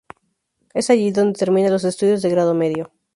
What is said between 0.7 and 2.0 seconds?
Es allí dónde termina los